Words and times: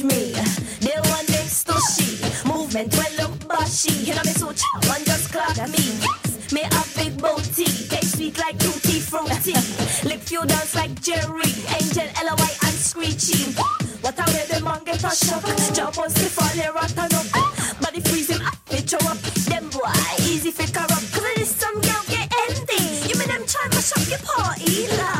and 0.00 0.08
me. 0.08 0.32
They 0.80 0.96
want 1.10 1.28
next 1.28 1.64
to 1.64 1.74
she. 1.92 2.20
Movement 2.48 2.94
well 2.96 3.12
look 3.18 3.48
bashy. 3.48 3.92
You 4.06 4.14
know 4.14 4.22
me 4.24 4.32
so 4.32 4.52
chow 4.52 4.94
and 4.94 5.04
just 5.04 5.32
clock 5.32 5.56
me. 5.68 5.82
Yes, 6.00 6.52
me 6.52 6.62
a 6.62 6.82
big 6.96 7.20
booty. 7.20 7.64
Taste 7.88 8.16
sweet 8.16 8.38
like 8.38 8.58
tutti 8.58 9.00
fruity. 9.00 9.54
Lip 10.08 10.30
you 10.30 10.44
dance 10.46 10.74
like 10.74 11.00
Jerry. 11.00 11.50
Angel, 11.80 12.08
L-O-Y 12.22 12.52
and 12.66 12.76
Screechy. 12.76 13.52
What 14.02 14.18
a 14.18 14.24
way 14.32 14.46
the 14.48 14.60
man 14.64 14.84
get 14.84 15.04
a 15.04 15.10
shock. 15.10 15.44
Jump 15.74 15.98
on 15.98 16.10
stiff 16.10 16.38
all 16.40 16.48
the 16.56 16.72
rotten 16.72 17.14
up. 17.14 17.80
Body 17.80 18.00
freezing 18.00 18.40
him, 18.40 18.52
fit 18.66 18.88
show 18.88 18.98
up. 19.08 19.18
Them 19.48 19.68
boy, 19.70 19.90
easy 20.22 20.50
fit 20.50 20.72
corrupt. 20.72 21.12
Cause 21.12 21.24
this 21.36 21.56
some 21.56 21.80
girl 21.80 22.02
get 22.08 22.32
empty. 22.48 23.08
You 23.08 23.18
mean 23.18 23.28
them 23.28 23.44
try 23.46 23.68
to 23.68 23.80
shop 23.80 24.04
your 24.08 24.20
party? 24.24 24.88
Love, 24.96 25.19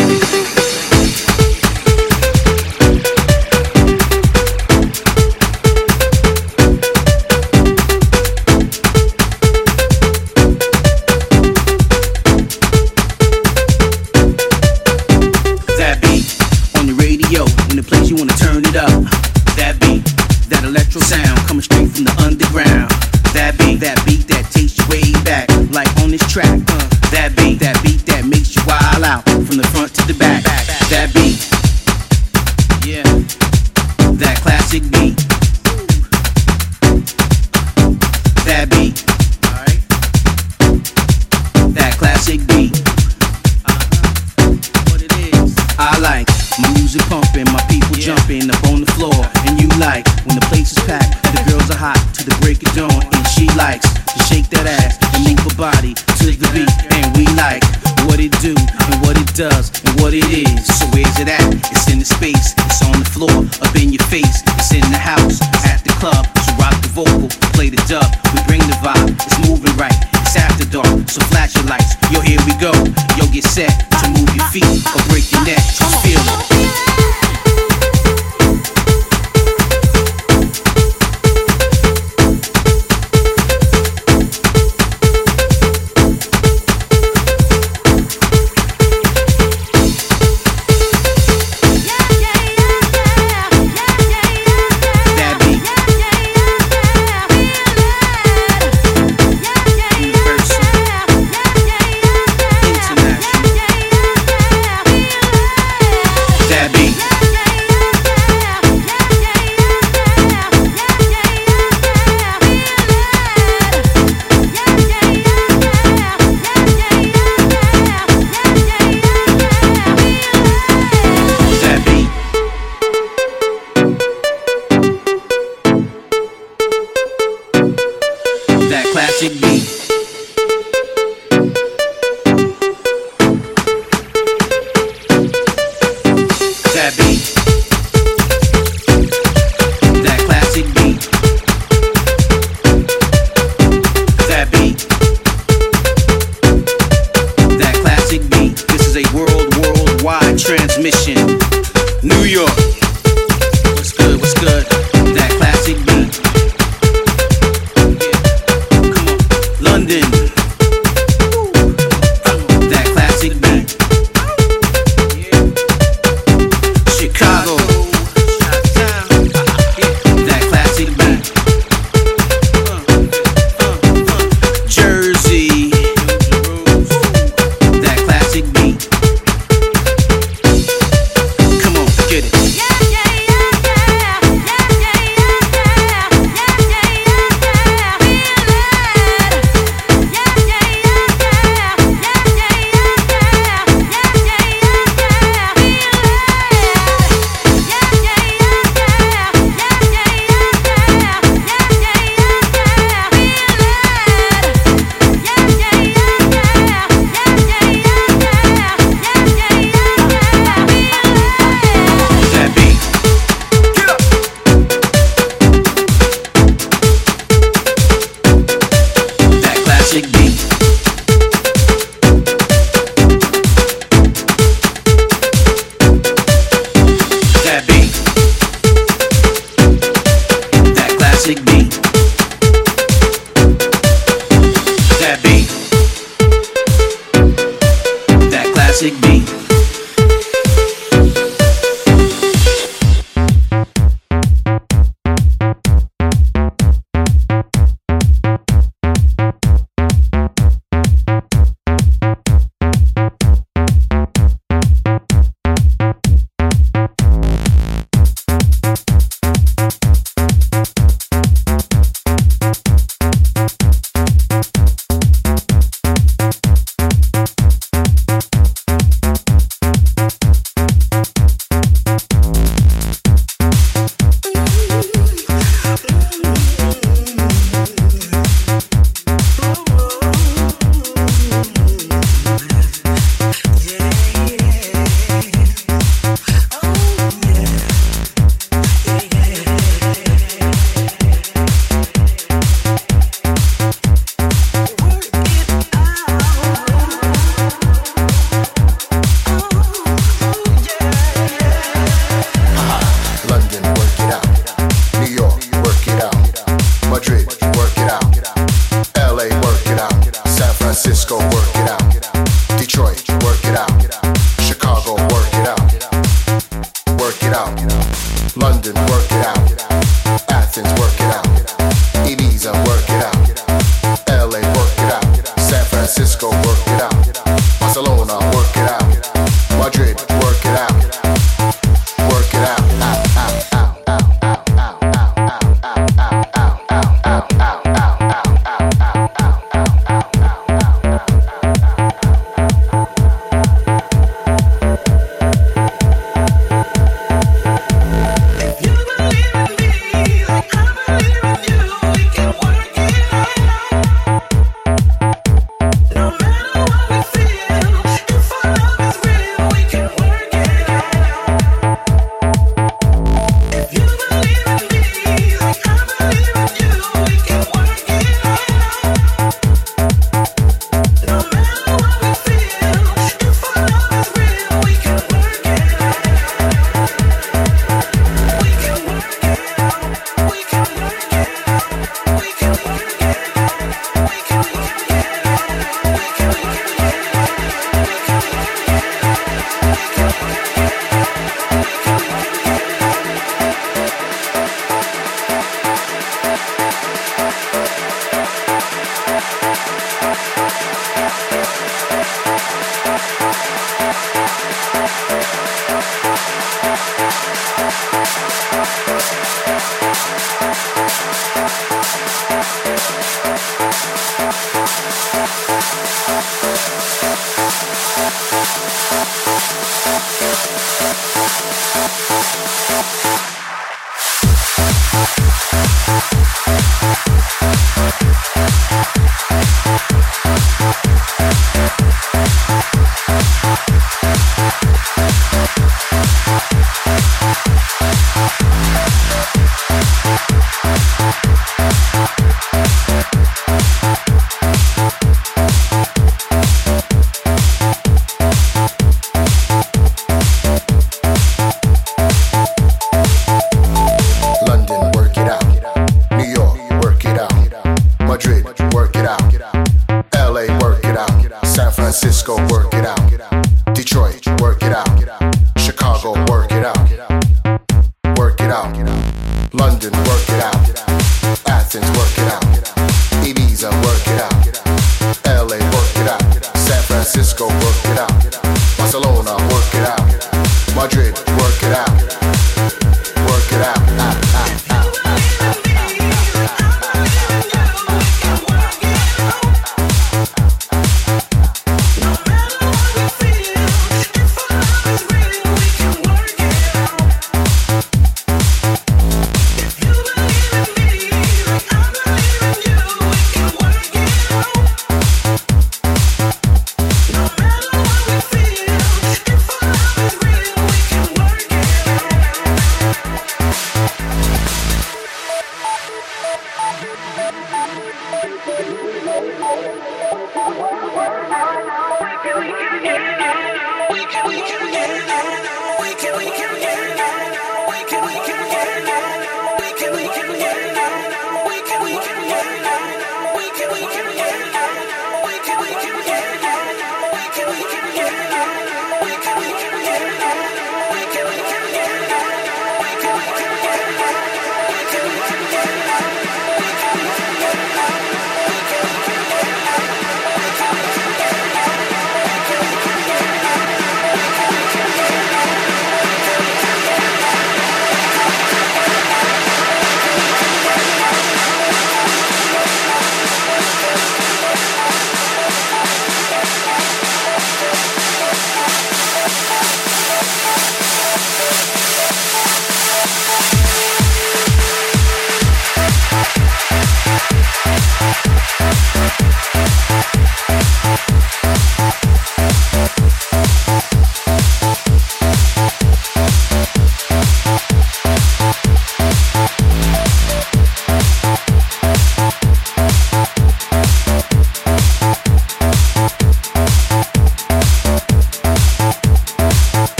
work 481.27 481.63
it 481.63 481.73
out. 481.73 482.10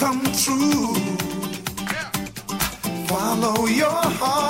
come 0.00 0.22
true. 0.32 0.94
Follow 3.06 3.66
your 3.66 4.02
heart, 4.18 4.49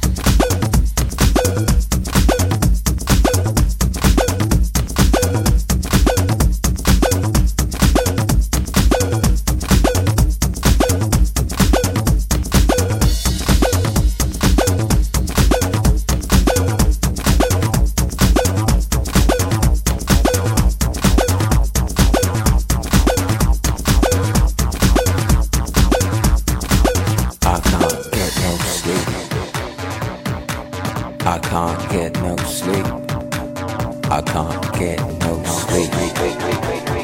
I 31.31 31.39
can't 31.39 31.89
get 31.89 32.13
no 32.15 32.35
sleep. 32.39 32.85
I 34.11 34.21
can't 34.21 34.73
get 34.77 34.99
no 35.21 35.41
sleep. 35.45 37.00